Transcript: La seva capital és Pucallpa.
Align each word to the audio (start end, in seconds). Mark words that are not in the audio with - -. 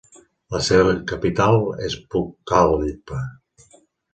La 0.53 0.61
seva 0.67 0.95
capital 1.11 1.59
és 1.89 1.99
Pucallpa. 2.15 3.21